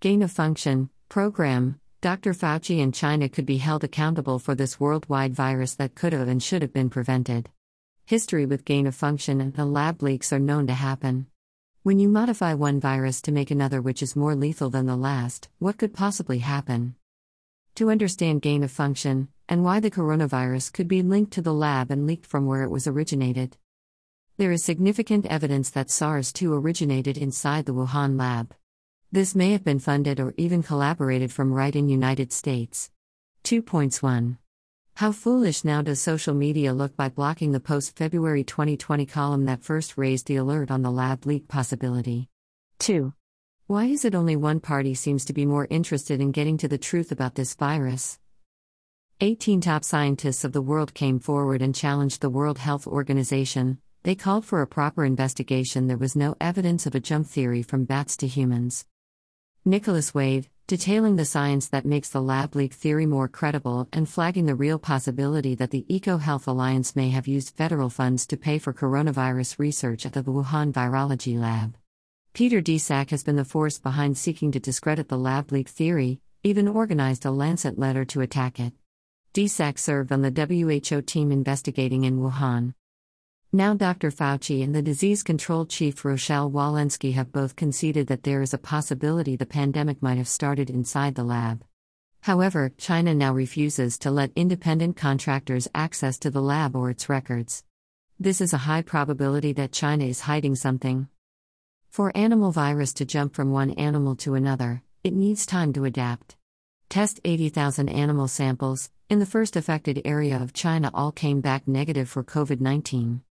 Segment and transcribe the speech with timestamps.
[0.00, 2.32] Gain of function, program, Dr.
[2.32, 6.40] Fauci and China could be held accountable for this worldwide virus that could have and
[6.40, 7.50] should have been prevented.
[8.06, 11.26] History with gain of function and the lab leaks are known to happen.
[11.82, 15.48] When you modify one virus to make another which is more lethal than the last,
[15.58, 16.94] what could possibly happen?
[17.74, 21.90] To understand gain of function, and why the coronavirus could be linked to the lab
[21.90, 23.56] and leaked from where it was originated.
[24.36, 28.54] There is significant evidence that SARS 2 originated inside the Wuhan lab.
[29.10, 32.90] This may have been funded or even collaborated from right in United States.
[33.44, 34.36] 2.1
[34.96, 39.64] How foolish now does social media look by blocking the post February 2020 column that
[39.64, 42.28] first raised the alert on the lab leak possibility?
[42.80, 43.14] 2.
[43.66, 46.76] Why is it only one party seems to be more interested in getting to the
[46.76, 48.18] truth about this virus?
[49.22, 53.78] 18 top scientists of the world came forward and challenged the World Health Organization.
[54.02, 55.86] They called for a proper investigation.
[55.86, 58.84] There was no evidence of a jump theory from bats to humans.
[59.64, 64.46] Nicholas Wade, detailing the science that makes the lab leak theory more credible and flagging
[64.46, 68.72] the real possibility that the EcoHealth Alliance may have used federal funds to pay for
[68.72, 71.76] coronavirus research at the Wuhan Virology Lab.
[72.32, 76.68] Peter Daszak has been the force behind seeking to discredit the lab leak theory, even
[76.68, 78.72] organized a Lancet letter to attack it.
[79.34, 82.74] Daszak served on the WHO team investigating in Wuhan.
[83.50, 84.10] Now, Dr.
[84.10, 88.58] Fauci and the disease control chief Rochelle Walensky have both conceded that there is a
[88.58, 91.64] possibility the pandemic might have started inside the lab.
[92.20, 97.64] However, China now refuses to let independent contractors access to the lab or its records.
[98.20, 101.08] This is a high probability that China is hiding something.
[101.88, 106.36] For animal virus to jump from one animal to another, it needs time to adapt.
[106.90, 112.10] Test 80,000 animal samples, in the first affected area of China, all came back negative
[112.10, 113.22] for COVID 19.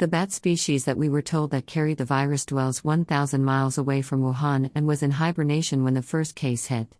[0.00, 4.00] The bat species that we were told that carried the virus dwells 1,000 miles away
[4.00, 6.96] from Wuhan and was in hibernation when the first case hit.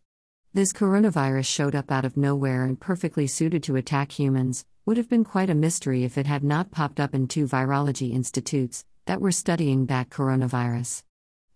[0.52, 5.08] This coronavirus showed up out of nowhere and perfectly suited to attack humans, would have
[5.08, 9.22] been quite a mystery if it had not popped up in two virology institutes that
[9.22, 11.02] were studying bat coronavirus.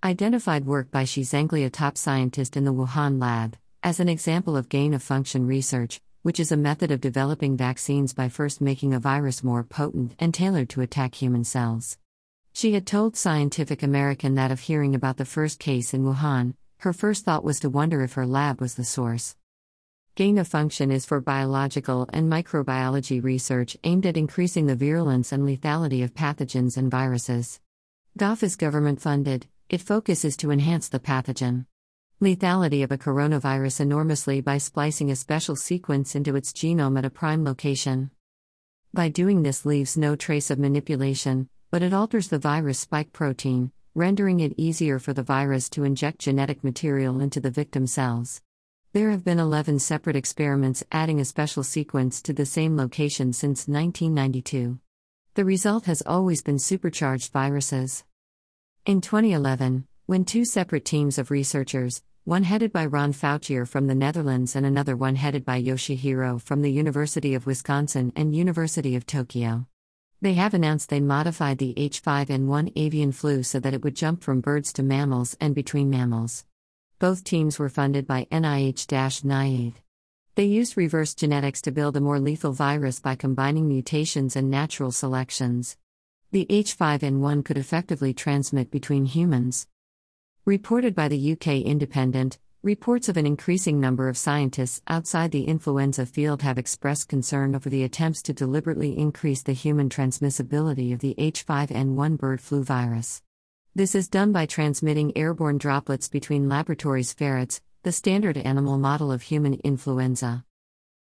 [0.02, 4.56] Identified work by Shi Zhengli, a top scientist in the Wuhan lab, as an example
[4.56, 8.94] of gain of function research, which is a method of developing vaccines by first making
[8.94, 11.98] a virus more potent and tailored to attack human cells.
[12.54, 16.94] She had told Scientific American that of hearing about the first case in Wuhan, her
[16.94, 19.36] first thought was to wonder if her lab was the source.
[20.14, 25.42] Gain of function is for biological and microbiology research aimed at increasing the virulence and
[25.42, 27.60] lethality of pathogens and viruses.
[28.16, 31.66] GOF is government funded, it focuses to enhance the pathogen
[32.22, 37.10] lethality of a coronavirus enormously by splicing a special sequence into its genome at a
[37.10, 38.10] prime location.
[38.92, 43.72] By doing this leaves no trace of manipulation, but it alters the virus spike protein,
[43.96, 48.40] rendering it easier for the virus to inject genetic material into the victim cells.
[48.92, 53.66] There have been 11 separate experiments adding a special sequence to the same location since
[53.66, 54.78] 1992.
[55.34, 58.04] The result has always been supercharged viruses.
[58.86, 63.94] In 2011, when two separate teams of researchers, one headed by Ron Fouchier from the
[63.94, 69.06] Netherlands and another one headed by Yoshihiro from the University of Wisconsin and University of
[69.06, 69.66] Tokyo.
[70.20, 74.42] They have announced they modified the H5N1 avian flu so that it would jump from
[74.42, 76.44] birds to mammals and between mammals.
[76.98, 78.86] Both teams were funded by NIH
[79.24, 79.72] NIAID.
[80.34, 84.92] They used reverse genetics to build a more lethal virus by combining mutations and natural
[84.92, 85.78] selections.
[86.30, 89.66] The H5N1 could effectively transmit between humans.
[90.46, 96.04] Reported by the UK Independent, reports of an increasing number of scientists outside the influenza
[96.04, 101.14] field have expressed concern over the attempts to deliberately increase the human transmissibility of the
[101.16, 103.22] H5N1 bird flu virus.
[103.74, 109.22] This is done by transmitting airborne droplets between laboratories ferrets, the standard animal model of
[109.22, 110.44] human influenza.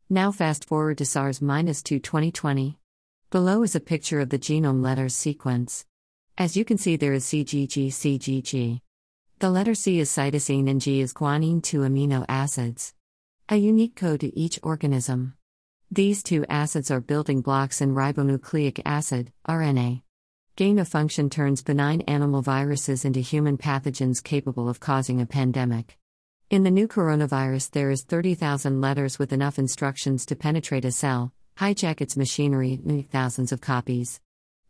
[0.09, 2.81] Now fast forward to SARS 2 2020.
[3.31, 5.87] Below is a picture of the genome letters sequence.
[6.37, 8.81] As you can see, there is CGG CGG.
[9.41, 12.93] The letter C is cytosine and G is guanine 2 amino acids.
[13.49, 15.33] A unique code to each organism.
[15.91, 20.03] These two acids are building blocks in ribonucleic acid, RNA.
[20.57, 25.97] Gain of function turns benign animal viruses into human pathogens capable of causing a pandemic.
[26.51, 31.33] In the new coronavirus, there is 30,000 letters with enough instructions to penetrate a cell,
[31.57, 34.21] hijack its machinery, make thousands of copies.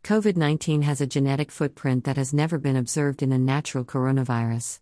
[0.03, 4.79] COVID 19 has a genetic footprint that has never been observed in a natural coronavirus.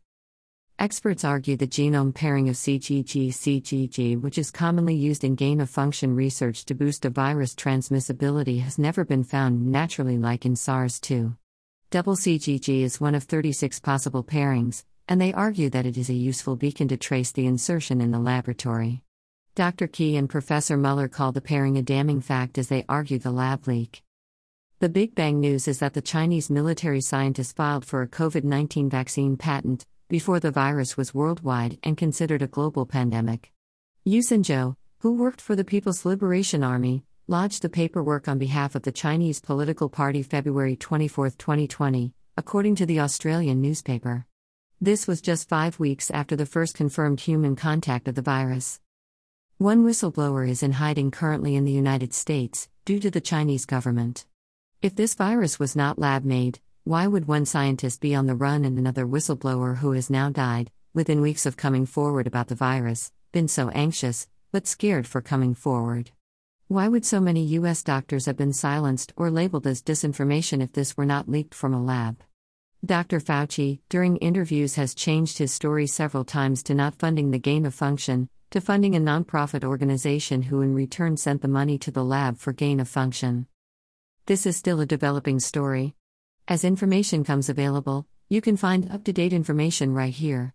[0.80, 5.70] Experts argue the genome pairing of CGG CGG, which is commonly used in gain of
[5.70, 11.02] function research to boost a virus transmissibility, has never been found naturally like in SARS
[11.02, 11.36] 2.
[11.90, 16.14] Double CGG is one of 36 possible pairings, and they argue that it is a
[16.14, 19.04] useful beacon to trace the insertion in the laboratory.
[19.54, 19.88] Dr.
[19.88, 23.68] Key and Professor Muller call the pairing a damning fact as they argue the lab
[23.68, 24.02] leak.
[24.82, 28.90] The Big Bang news is that the Chinese military scientists filed for a COVID 19
[28.90, 33.52] vaccine patent before the virus was worldwide and considered a global pandemic.
[34.06, 38.84] Yu Xinzhou, who worked for the People's Liberation Army, lodged the paperwork on behalf of
[38.84, 44.26] the Chinese political party February 24, 2020, according to the Australian newspaper.
[44.80, 48.80] This was just five weeks after the first confirmed human contact of the virus.
[49.58, 54.26] One whistleblower is in hiding currently in the United States, due to the Chinese government.
[54.82, 58.64] If this virus was not lab made, why would one scientist be on the run
[58.64, 63.12] and another whistleblower who has now died, within weeks of coming forward about the virus,
[63.34, 66.12] been so anxious, but scared for coming forward?
[66.70, 70.96] Why would so many US doctors have been silenced or labeled as disinformation if this
[70.96, 72.24] were not leaked from a lab?
[72.86, 73.20] Dr.
[73.20, 77.74] Fauci, during interviews, has changed his story several times to not funding the gain of
[77.74, 82.38] function, to funding a nonprofit organization who in return sent the money to the lab
[82.38, 83.46] for gain of function.
[84.30, 85.96] This is still a developing story.
[86.48, 90.54] As information comes available, you can find up to date information right here.